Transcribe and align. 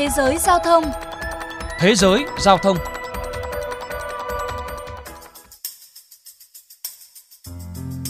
Thế 0.00 0.08
giới 0.16 0.38
giao 0.38 0.58
thông 0.64 0.84
Thế 1.78 1.94
giới 1.94 2.24
giao 2.38 2.58
thông 2.58 2.76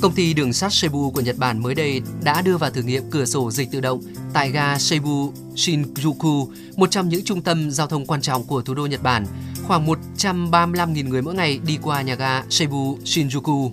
Công 0.00 0.12
ty 0.12 0.34
đường 0.34 0.52
sắt 0.52 0.72
Seibu 0.72 1.10
của 1.10 1.20
Nhật 1.20 1.36
Bản 1.38 1.62
mới 1.62 1.74
đây 1.74 2.02
đã 2.22 2.42
đưa 2.42 2.56
vào 2.56 2.70
thử 2.70 2.82
nghiệm 2.82 3.10
cửa 3.10 3.24
sổ 3.24 3.50
dịch 3.50 3.70
tự 3.70 3.80
động 3.80 4.00
tại 4.32 4.50
ga 4.50 4.78
Seibu 4.78 5.32
Shinjuku, 5.54 6.46
một 6.76 6.90
trong 6.90 7.08
những 7.08 7.24
trung 7.24 7.42
tâm 7.42 7.70
giao 7.70 7.86
thông 7.86 8.06
quan 8.06 8.20
trọng 8.20 8.44
của 8.44 8.62
thủ 8.62 8.74
đô 8.74 8.86
Nhật 8.86 9.02
Bản. 9.02 9.26
Khoảng 9.66 9.86
135.000 9.86 11.08
người 11.08 11.22
mỗi 11.22 11.34
ngày 11.34 11.60
đi 11.66 11.78
qua 11.82 12.02
nhà 12.02 12.14
ga 12.14 12.42
Seibu 12.50 12.98
Shinjuku. 13.04 13.70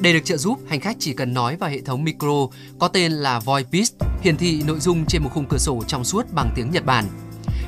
Để 0.00 0.12
được 0.12 0.24
trợ 0.24 0.36
giúp, 0.36 0.58
hành 0.68 0.80
khách 0.80 0.96
chỉ 0.98 1.12
cần 1.12 1.34
nói 1.34 1.56
vào 1.56 1.70
hệ 1.70 1.80
thống 1.80 2.04
micro 2.04 2.46
có 2.78 2.88
tên 2.88 3.12
là 3.12 3.40
Voice 3.40 3.68
hiển 4.22 4.36
thị 4.36 4.62
nội 4.66 4.80
dung 4.80 5.06
trên 5.06 5.22
một 5.22 5.30
khung 5.34 5.46
cửa 5.48 5.58
sổ 5.58 5.82
trong 5.86 6.04
suốt 6.04 6.26
bằng 6.32 6.52
tiếng 6.56 6.70
Nhật 6.70 6.84
Bản. 6.84 7.04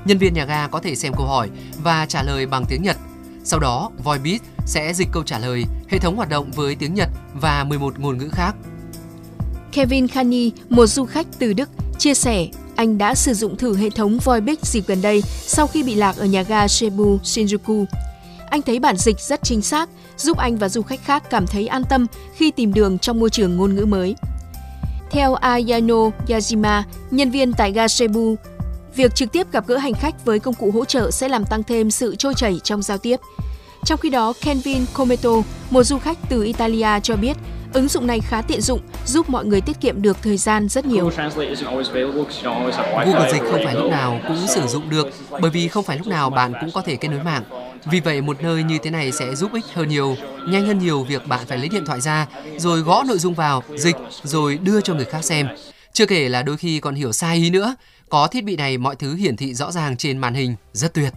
Nhân 0.04 0.18
viên 0.18 0.34
nhà 0.34 0.44
ga 0.44 0.68
có 0.68 0.80
thể 0.80 0.94
xem 0.94 1.12
câu 1.16 1.26
hỏi 1.26 1.50
và 1.82 2.06
trả 2.06 2.22
lời 2.22 2.46
bằng 2.46 2.64
tiếng 2.68 2.82
Nhật. 2.82 2.96
Sau 3.44 3.60
đó, 3.60 3.90
Voibit 4.04 4.42
sẽ 4.66 4.94
dịch 4.94 5.08
câu 5.12 5.22
trả 5.22 5.38
lời, 5.38 5.64
hệ 5.88 5.98
thống 5.98 6.16
hoạt 6.16 6.28
động 6.28 6.50
với 6.50 6.74
tiếng 6.74 6.94
Nhật 6.94 7.08
và 7.34 7.64
11 7.64 7.98
ngôn 7.98 8.18
ngữ 8.18 8.28
khác. 8.32 8.54
Kevin 9.72 10.08
Khani, 10.08 10.50
một 10.68 10.86
du 10.86 11.04
khách 11.04 11.26
từ 11.38 11.52
Đức, 11.52 11.68
chia 11.98 12.14
sẻ 12.14 12.46
anh 12.76 12.98
đã 12.98 13.14
sử 13.14 13.34
dụng 13.34 13.56
thử 13.56 13.76
hệ 13.76 13.90
thống 13.90 14.18
Voibit 14.18 14.64
dịp 14.64 14.84
gần 14.86 15.02
đây 15.02 15.22
sau 15.26 15.66
khi 15.66 15.82
bị 15.82 15.94
lạc 15.94 16.16
ở 16.16 16.26
nhà 16.26 16.42
ga 16.42 16.68
Seibu 16.68 17.18
Shinjuku. 17.24 17.84
Anh 18.50 18.62
thấy 18.62 18.80
bản 18.80 18.96
dịch 18.96 19.20
rất 19.20 19.40
chính 19.42 19.62
xác, 19.62 19.88
giúp 20.16 20.38
anh 20.38 20.56
và 20.56 20.68
du 20.68 20.82
khách 20.82 21.04
khác 21.04 21.22
cảm 21.30 21.46
thấy 21.46 21.66
an 21.66 21.82
tâm 21.90 22.06
khi 22.34 22.50
tìm 22.50 22.74
đường 22.74 22.98
trong 22.98 23.20
môi 23.20 23.30
trường 23.30 23.56
ngôn 23.56 23.74
ngữ 23.74 23.84
mới. 23.84 24.14
Theo 25.10 25.34
Ayano 25.34 26.10
Yajima, 26.28 26.82
nhân 27.10 27.30
viên 27.30 27.52
tại 27.52 27.72
ga 27.72 27.88
Seibu, 27.88 28.36
việc 28.98 29.14
trực 29.14 29.32
tiếp 29.32 29.52
gặp 29.52 29.66
gỡ 29.66 29.76
hành 29.76 29.94
khách 29.94 30.24
với 30.24 30.38
công 30.38 30.54
cụ 30.54 30.70
hỗ 30.70 30.84
trợ 30.84 31.10
sẽ 31.10 31.28
làm 31.28 31.44
tăng 31.44 31.62
thêm 31.62 31.90
sự 31.90 32.16
trôi 32.16 32.34
chảy 32.34 32.60
trong 32.64 32.82
giao 32.82 32.98
tiếp. 32.98 33.16
Trong 33.84 33.98
khi 33.98 34.10
đó, 34.10 34.32
Kenvin 34.40 34.84
Cometo, 34.92 35.30
một 35.70 35.82
du 35.82 35.98
khách 35.98 36.18
từ 36.28 36.42
Italia 36.42 36.88
cho 37.02 37.16
biết, 37.16 37.36
ứng 37.72 37.88
dụng 37.88 38.06
này 38.06 38.20
khá 38.20 38.42
tiện 38.42 38.60
dụng, 38.60 38.80
giúp 39.06 39.30
mọi 39.30 39.44
người 39.44 39.60
tiết 39.60 39.80
kiệm 39.80 40.02
được 40.02 40.16
thời 40.22 40.36
gian 40.36 40.68
rất 40.68 40.86
nhiều. 40.86 41.10
Google 42.84 43.32
Dịch 43.32 43.42
không 43.50 43.60
phải 43.64 43.74
lúc 43.74 43.90
nào 43.90 44.20
cũng 44.28 44.46
sử 44.46 44.66
dụng 44.66 44.90
được, 44.90 45.08
bởi 45.30 45.50
vì 45.50 45.68
không 45.68 45.84
phải 45.84 45.98
lúc 45.98 46.06
nào 46.06 46.30
bạn 46.30 46.52
cũng 46.60 46.70
có 46.70 46.82
thể 46.82 46.96
kết 46.96 47.08
nối 47.08 47.22
mạng. 47.22 47.42
Vì 47.84 48.00
vậy, 48.00 48.20
một 48.20 48.42
nơi 48.42 48.62
như 48.62 48.78
thế 48.82 48.90
này 48.90 49.12
sẽ 49.12 49.34
giúp 49.34 49.50
ích 49.54 49.64
hơn 49.74 49.88
nhiều, 49.88 50.16
nhanh 50.48 50.66
hơn 50.66 50.78
nhiều 50.78 51.04
việc 51.04 51.26
bạn 51.26 51.40
phải 51.46 51.58
lấy 51.58 51.68
điện 51.68 51.84
thoại 51.86 52.00
ra, 52.00 52.26
rồi 52.56 52.80
gõ 52.80 53.04
nội 53.08 53.18
dung 53.18 53.34
vào, 53.34 53.62
dịch, 53.76 53.96
rồi 54.22 54.58
đưa 54.62 54.80
cho 54.80 54.94
người 54.94 55.04
khác 55.04 55.24
xem. 55.24 55.48
Chưa 55.92 56.06
kể 56.06 56.28
là 56.28 56.42
đôi 56.42 56.56
khi 56.56 56.80
còn 56.80 56.94
hiểu 56.94 57.12
sai 57.12 57.36
ý 57.36 57.50
nữa. 57.50 57.74
Có 58.08 58.26
thiết 58.26 58.44
bị 58.44 58.56
này 58.56 58.78
mọi 58.78 58.96
thứ 58.96 59.14
hiển 59.14 59.36
thị 59.36 59.54
rõ 59.54 59.72
ràng 59.72 59.96
trên 59.96 60.18
màn 60.18 60.34
hình, 60.34 60.54
rất 60.72 60.94
tuyệt. 60.94 61.12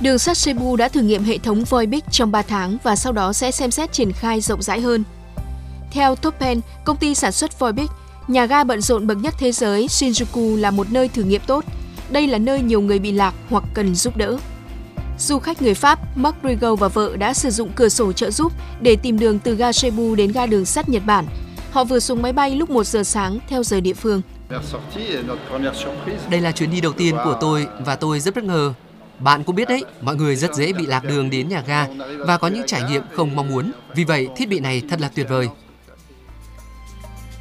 Đường 0.00 0.18
sắt 0.18 0.36
Cebu 0.44 0.76
đã 0.76 0.88
thử 0.88 1.00
nghiệm 1.00 1.24
hệ 1.24 1.38
thống 1.38 1.64
VoiBix 1.64 2.02
trong 2.10 2.32
3 2.32 2.42
tháng 2.42 2.78
và 2.82 2.96
sau 2.96 3.12
đó 3.12 3.32
sẽ 3.32 3.50
xem 3.50 3.70
xét 3.70 3.92
triển 3.92 4.12
khai 4.12 4.40
rộng 4.40 4.62
rãi 4.62 4.80
hơn. 4.80 5.04
Theo 5.90 6.16
Toppen, 6.16 6.60
công 6.84 6.96
ty 6.96 7.14
sản 7.14 7.32
xuất 7.32 7.58
VoiBix, 7.58 7.90
nhà 8.28 8.46
ga 8.46 8.64
bận 8.64 8.80
rộn 8.80 9.06
bậc 9.06 9.18
nhất 9.18 9.34
thế 9.38 9.52
giới 9.52 9.86
Shinjuku 9.86 10.56
là 10.56 10.70
một 10.70 10.92
nơi 10.92 11.08
thử 11.08 11.22
nghiệm 11.22 11.40
tốt. 11.46 11.64
Đây 12.10 12.26
là 12.26 12.38
nơi 12.38 12.62
nhiều 12.62 12.80
người 12.80 12.98
bị 12.98 13.12
lạc 13.12 13.34
hoặc 13.48 13.64
cần 13.74 13.94
giúp 13.94 14.16
đỡ. 14.16 14.38
Du 15.18 15.38
khách 15.38 15.62
người 15.62 15.74
Pháp 15.74 16.16
Mark 16.16 16.36
Rigo 16.44 16.74
và 16.74 16.88
vợ 16.88 17.16
đã 17.16 17.34
sử 17.34 17.50
dụng 17.50 17.70
cửa 17.74 17.88
sổ 17.88 18.12
trợ 18.12 18.30
giúp 18.30 18.52
để 18.80 18.96
tìm 18.96 19.18
đường 19.18 19.38
từ 19.38 19.54
ga 19.54 19.70
Cebu 19.82 20.14
đến 20.14 20.32
ga 20.32 20.46
đường 20.46 20.64
sắt 20.64 20.88
Nhật 20.88 21.02
Bản. 21.06 21.26
Họ 21.70 21.84
vừa 21.84 22.00
xuống 22.00 22.22
máy 22.22 22.32
bay 22.32 22.50
lúc 22.50 22.70
1 22.70 22.86
giờ 22.86 23.04
sáng 23.04 23.38
theo 23.48 23.62
giờ 23.62 23.80
địa 23.80 23.94
phương. 23.94 24.22
Đây 26.30 26.40
là 26.40 26.52
chuyến 26.52 26.70
đi 26.70 26.80
đầu 26.80 26.92
tiên 26.92 27.16
của 27.24 27.38
tôi 27.40 27.66
và 27.80 27.96
tôi 27.96 28.20
rất 28.20 28.34
bất 28.34 28.44
ngờ. 28.44 28.74
Bạn 29.18 29.44
cũng 29.44 29.56
biết 29.56 29.68
đấy, 29.68 29.84
mọi 30.00 30.16
người 30.16 30.36
rất 30.36 30.54
dễ 30.54 30.72
bị 30.72 30.86
lạc 30.86 31.04
đường 31.04 31.30
đến 31.30 31.48
nhà 31.48 31.62
ga 31.66 31.86
và 32.18 32.38
có 32.38 32.48
những 32.48 32.66
trải 32.66 32.82
nghiệm 32.90 33.02
không 33.12 33.36
mong 33.36 33.48
muốn. 33.48 33.72
Vì 33.94 34.04
vậy, 34.04 34.28
thiết 34.36 34.48
bị 34.48 34.60
này 34.60 34.82
thật 34.90 35.00
là 35.00 35.08
tuyệt 35.08 35.26
vời. 35.28 35.48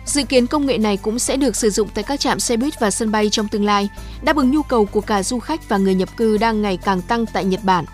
Dự 0.06 0.24
kiến 0.24 0.48
công 0.48 0.66
nghệ 0.66 0.78
này 0.78 0.98
cũng 0.98 1.20
sẽ 1.20 1.38
được 1.38 1.56
sử 1.56 1.70
dụng 1.70 1.90
tại 1.94 2.04
các 2.04 2.20
trạm 2.20 2.40
xe 2.40 2.58
buýt 2.58 2.80
và 2.80 2.92
sân 2.92 3.12
bay 3.12 3.30
trong 3.30 3.48
tương 3.48 3.66
lai, 3.66 3.90
đáp 4.22 4.36
ứng 4.36 4.52
nhu 4.52 4.62
cầu 4.64 4.86
của 4.86 5.02
cả 5.02 5.24
du 5.24 5.40
khách 5.40 5.70
và 5.70 5.78
người 5.78 5.96
nhập 5.96 6.10
cư 6.18 6.38
đang 6.38 6.62
ngày 6.62 6.78
càng 6.78 7.02
tăng 7.02 7.26
tại 7.26 7.46
Nhật 7.46 7.64
Bản. 7.64 7.86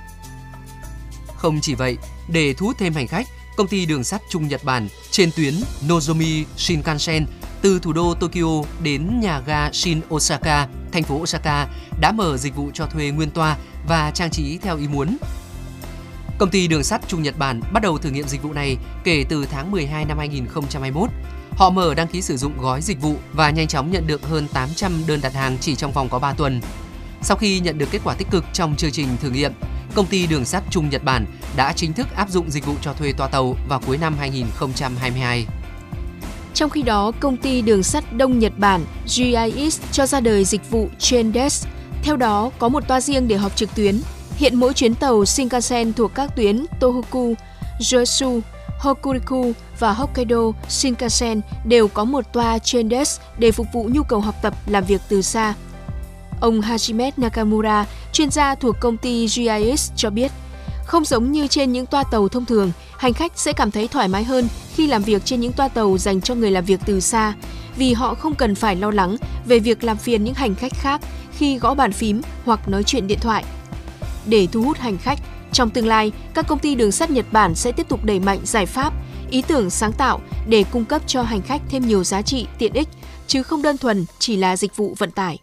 Không 1.36 1.60
chỉ 1.62 1.76
vậy, 1.76 1.98
để 2.28 2.54
thu 2.54 2.66
hút 2.66 2.76
thêm 2.80 2.94
hành 2.94 3.08
khách, 3.08 3.28
công 3.58 3.68
ty 3.68 3.86
đường 3.86 4.04
sắt 4.04 4.22
Trung 4.30 4.48
Nhật 4.48 4.64
Bản 4.64 4.88
trên 5.12 5.32
tuyến 5.36 5.54
Nozomi 5.88 6.44
Shinkansen 6.58 7.26
từ 7.62 7.80
thủ 7.80 7.94
đô 7.94 8.14
Tokyo 8.14 8.64
đến 8.84 9.20
nhà 9.20 9.42
ga 9.46 9.72
Shin 9.72 10.02
Osaka, 10.14 10.68
thành 10.92 11.04
phố 11.04 11.16
Osaka 11.16 11.68
đã 12.02 12.12
mở 12.12 12.38
dịch 12.38 12.56
vụ 12.56 12.72
cho 12.74 12.86
thuê 12.86 13.10
nguyên 13.10 13.30
toa 13.30 13.58
và 13.88 14.12
trang 14.12 14.30
trí 14.30 14.58
theo 14.58 14.78
ý 14.78 14.88
muốn. 14.88 15.18
Công 16.38 16.50
ty 16.50 16.68
đường 16.68 16.84
sắt 16.84 17.08
Trung 17.08 17.24
Nhật 17.24 17.38
Bản 17.38 17.62
bắt 17.74 17.84
đầu 17.84 17.98
thử 17.98 18.10
nghiệm 18.10 18.28
dịch 18.28 18.44
vụ 18.44 18.54
này 18.54 18.78
kể 19.04 19.26
từ 19.30 19.46
tháng 19.52 19.72
12 19.72 20.06
năm 20.06 20.18
2021. 20.18 21.10
Họ 21.52 21.70
mở 21.70 21.94
đăng 21.94 22.08
ký 22.08 22.22
sử 22.22 22.38
dụng 22.38 22.58
gói 22.58 22.82
dịch 22.82 23.02
vụ 23.02 23.16
và 23.34 23.50
nhanh 23.50 23.68
chóng 23.68 23.92
nhận 23.92 24.08
được 24.08 24.28
hơn 24.28 24.48
800 24.54 25.04
đơn 25.08 25.20
đặt 25.22 25.34
hàng 25.34 25.58
chỉ 25.62 25.76
trong 25.76 25.92
vòng 25.92 26.10
có 26.10 26.20
3 26.20 26.34
tuần. 26.34 26.62
Sau 27.22 27.38
khi 27.38 27.60
nhận 27.60 27.78
được 27.78 27.92
kết 27.92 28.02
quả 28.04 28.16
tích 28.16 28.28
cực 28.32 28.46
trong 28.54 28.76
chương 28.76 28.92
trình 28.92 29.08
thử 29.22 29.30
nghiệm, 29.30 29.52
công 29.96 30.06
ty 30.06 30.28
đường 30.28 30.46
sắt 30.46 30.64
Trung 30.70 30.90
Nhật 30.90 31.04
Bản 31.04 31.26
đã 31.56 31.74
chính 31.74 31.94
thức 31.94 32.08
áp 32.16 32.30
dụng 32.30 32.52
dịch 32.52 32.66
vụ 32.66 32.74
cho 32.82 32.94
thuê 32.94 33.12
toa 33.12 33.28
tàu 33.28 33.56
vào 33.70 33.82
cuối 33.88 33.98
năm 33.98 34.16
2022. 34.20 35.46
Trong 36.58 36.70
khi 36.70 36.82
đó, 36.82 37.12
công 37.20 37.38
ty 37.38 37.62
đường 37.62 37.84
sắt 37.84 38.14
Đông 38.14 38.40
Nhật 38.40 38.54
Bản 38.58 38.86
GIS 39.06 39.82
cho 39.92 40.06
ra 40.06 40.20
đời 40.20 40.46
dịch 40.46 40.72
vụ 40.72 40.88
Traindesk. 41.00 41.68
Theo 42.04 42.16
đó, 42.16 42.52
có 42.60 42.70
một 42.70 42.88
toa 42.88 43.02
riêng 43.02 43.28
để 43.28 43.38
họp 43.38 43.56
trực 43.56 43.76
tuyến. 43.76 44.02
Hiện 44.36 44.56
mỗi 44.56 44.74
chuyến 44.74 44.96
tàu 44.96 45.26
Shinkansen 45.26 45.94
thuộc 45.94 46.12
các 46.16 46.36
tuyến 46.36 46.66
Tohoku, 46.80 47.34
Josu, 47.80 48.42
Hokuriku 48.80 49.52
và 49.80 49.94
Hokkaido 49.94 50.52
Shinkansen 50.70 51.42
đều 51.66 51.88
có 51.88 52.04
một 52.04 52.34
toa 52.34 52.60
Traindesk 52.60 53.22
để 53.38 53.52
phục 53.52 53.68
vụ 53.74 53.90
nhu 53.94 54.04
cầu 54.04 54.20
học 54.20 54.36
tập 54.42 54.54
làm 54.68 54.84
việc 54.84 55.02
từ 55.10 55.22
xa. 55.22 55.54
Ông 56.42 56.62
Hajime 56.62 57.12
Nakamura, 57.18 57.86
chuyên 58.14 58.32
gia 58.32 58.56
thuộc 58.56 58.76
công 58.80 58.98
ty 58.98 59.28
GIS 59.28 59.92
cho 59.96 60.10
biết, 60.10 60.32
không 60.88 61.06
giống 61.06 61.32
như 61.32 61.48
trên 61.48 61.72
những 61.72 61.86
toa 61.86 62.04
tàu 62.04 62.28
thông 62.30 62.46
thường, 62.46 62.72
hành 62.98 63.14
khách 63.14 63.32
sẽ 63.36 63.54
cảm 63.54 63.72
thấy 63.72 63.88
thoải 63.88 64.08
mái 64.08 64.24
hơn 64.24 64.48
khi 64.76 64.88
làm 64.88 65.04
việc 65.04 65.26
trên 65.26 65.40
những 65.40 65.54
toa 65.54 65.68
tàu 65.68 65.98
dành 65.98 66.22
cho 66.22 66.36
người 66.36 66.52
làm 66.52 66.66
việc 66.66 66.80
từ 66.86 67.00
xa, 67.00 67.34
vì 67.78 67.94
họ 67.94 68.16
không 68.16 68.36
cần 68.36 68.56
phải 68.56 68.76
lo 68.76 68.92
lắng 68.92 69.16
về 69.46 69.60
việc 69.60 69.84
làm 69.84 69.98
phiền 69.98 70.24
những 70.24 70.34
hành 70.34 70.56
khách 70.56 70.74
khác 70.74 71.02
khi 71.38 71.58
gõ 71.58 71.74
bàn 71.74 71.92
phím 71.92 72.22
hoặc 72.46 72.70
nói 72.70 72.84
chuyện 72.84 73.08
điện 73.08 73.20
thoại. 73.22 73.44
Để 74.26 74.48
thu 74.52 74.62
hút 74.62 74.78
hành 74.78 74.98
khách, 74.98 75.20
trong 75.52 75.70
tương 75.70 75.88
lai, 75.88 76.12
các 76.34 76.48
công 76.48 76.60
ty 76.60 76.76
đường 76.76 76.92
sắt 76.92 77.12
Nhật 77.12 77.26
Bản 77.32 77.56
sẽ 77.56 77.72
tiếp 77.72 77.90
tục 77.90 78.06
đẩy 78.06 78.20
mạnh 78.20 78.40
giải 78.44 78.66
pháp, 78.66 78.94
ý 79.30 79.42
tưởng 79.42 79.70
sáng 79.70 79.94
tạo 79.94 80.22
để 80.48 80.64
cung 80.72 80.86
cấp 80.86 81.02
cho 81.08 81.22
hành 81.22 81.42
khách 81.42 81.62
thêm 81.70 81.88
nhiều 81.88 82.04
giá 82.04 82.22
trị, 82.22 82.48
tiện 82.58 82.74
ích, 82.74 82.88
chứ 83.28 83.44
không 83.44 83.62
đơn 83.62 83.78
thuần 83.78 84.06
chỉ 84.20 84.36
là 84.36 84.58
dịch 84.58 84.76
vụ 84.76 84.96
vận 84.98 85.12
tải. 85.12 85.40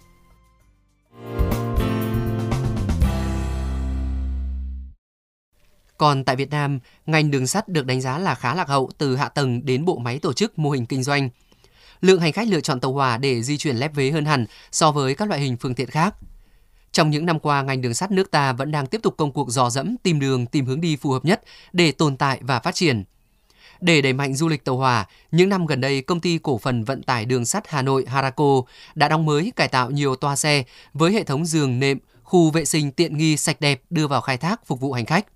Còn 6.05 6.25
tại 6.25 6.37
Việt 6.37 6.51
Nam, 6.51 6.79
ngành 7.07 7.31
đường 7.31 7.47
sắt 7.47 7.69
được 7.69 7.87
đánh 7.87 8.01
giá 8.01 8.19
là 8.19 8.35
khá 8.35 8.55
lạc 8.55 8.69
hậu 8.69 8.91
từ 8.99 9.17
hạ 9.17 9.29
tầng 9.29 9.67
đến 9.67 9.85
bộ 9.85 9.99
máy 9.99 10.19
tổ 10.19 10.33
chức 10.33 10.59
mô 10.59 10.71
hình 10.71 10.87
kinh 10.87 11.03
doanh. 11.03 11.29
Lượng 12.01 12.21
hành 12.21 12.33
khách 12.33 12.49
lựa 12.49 12.61
chọn 12.61 12.81
tàu 12.81 12.93
hỏa 12.93 13.17
để 13.17 13.43
di 13.43 13.59
chuyển 13.59 13.77
lép 13.77 13.95
vế 13.95 14.11
hơn 14.11 14.25
hẳn 14.25 14.47
so 14.73 14.93
với 14.93 15.15
các 15.15 15.29
loại 15.29 15.41
hình 15.41 15.57
phương 15.57 15.75
tiện 15.75 15.91
khác. 15.91 16.15
Trong 16.93 17.11
những 17.11 17.27
năm 17.27 17.39
qua, 17.39 17.63
ngành 17.63 17.81
đường 17.81 17.95
sắt 17.95 18.11
nước 18.11 18.31
ta 18.31 18.53
vẫn 18.53 18.71
đang 18.71 18.87
tiếp 18.87 19.01
tục 19.03 19.15
công 19.17 19.33
cuộc 19.33 19.51
dò 19.51 19.71
dẫm 19.71 19.97
tìm 20.03 20.21
đường, 20.21 20.47
tìm 20.47 20.67
hướng 20.67 20.81
đi 20.81 20.97
phù 20.97 21.11
hợp 21.11 21.25
nhất 21.25 21.43
để 21.73 21.93
tồn 21.93 22.17
tại 22.17 22.39
và 22.43 22.61
phát 22.61 22.75
triển. 22.75 23.05
Để 23.81 24.03
đẩy 24.03 24.13
mạnh 24.13 24.35
du 24.35 24.49
lịch 24.49 24.65
tàu 24.65 24.77
hỏa, 24.77 25.07
những 25.31 25.49
năm 25.49 25.67
gần 25.67 25.81
đây, 25.81 26.03
công 26.03 26.21
ty 26.21 26.39
cổ 26.43 26.59
phần 26.59 26.85
vận 26.85 27.03
tải 27.03 27.25
đường 27.25 27.47
sắt 27.47 27.69
Hà 27.69 27.83
Nội 27.83 28.05
Harako 28.09 28.63
đã 28.95 29.09
đóng 29.09 29.27
mới 29.27 29.53
cải 29.57 29.69
tạo 29.69 29.91
nhiều 29.91 30.17
toa 30.17 30.37
xe 30.37 30.65
với 30.93 31.13
hệ 31.13 31.25
thống 31.25 31.47
giường 31.47 31.79
nệm, 31.79 31.99
khu 32.23 32.51
vệ 32.51 32.65
sinh 32.65 32.93
tiện 32.93 33.19
nghi 33.19 33.37
sạch 33.37 33.61
đẹp 33.61 33.83
đưa 33.91 34.07
vào 34.07 34.21
khai 34.21 34.37
thác 34.37 34.67
phục 34.67 34.81
vụ 34.81 34.93
hành 34.93 35.07
khách. 35.07 35.27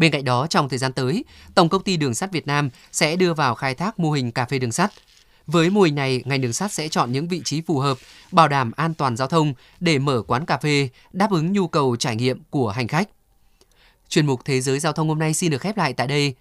Bên 0.00 0.12
cạnh 0.12 0.24
đó, 0.24 0.46
trong 0.46 0.68
thời 0.68 0.78
gian 0.78 0.92
tới, 0.92 1.24
Tổng 1.54 1.68
công 1.68 1.82
ty 1.82 1.96
Đường 1.96 2.14
sắt 2.14 2.32
Việt 2.32 2.46
Nam 2.46 2.70
sẽ 2.92 3.16
đưa 3.16 3.34
vào 3.34 3.54
khai 3.54 3.74
thác 3.74 3.98
mô 3.98 4.10
hình 4.10 4.32
cà 4.32 4.44
phê 4.44 4.58
đường 4.58 4.72
sắt. 4.72 4.92
Với 5.46 5.70
mô 5.70 5.82
hình 5.82 5.94
này, 5.94 6.22
ngành 6.24 6.40
đường 6.40 6.52
sắt 6.52 6.72
sẽ 6.72 6.88
chọn 6.88 7.12
những 7.12 7.28
vị 7.28 7.42
trí 7.44 7.60
phù 7.60 7.78
hợp, 7.78 7.98
bảo 8.32 8.48
đảm 8.48 8.70
an 8.76 8.94
toàn 8.94 9.16
giao 9.16 9.28
thông 9.28 9.54
để 9.80 9.98
mở 9.98 10.22
quán 10.26 10.46
cà 10.46 10.58
phê, 10.58 10.88
đáp 11.12 11.30
ứng 11.30 11.52
nhu 11.52 11.68
cầu 11.68 11.96
trải 11.96 12.16
nghiệm 12.16 12.42
của 12.50 12.70
hành 12.70 12.88
khách. 12.88 13.08
Chuyên 14.08 14.26
mục 14.26 14.40
Thế 14.44 14.60
giới 14.60 14.78
giao 14.78 14.92
thông 14.92 15.08
hôm 15.08 15.18
nay 15.18 15.34
xin 15.34 15.50
được 15.50 15.60
khép 15.60 15.76
lại 15.76 15.92
tại 15.92 16.06
đây. 16.06 16.34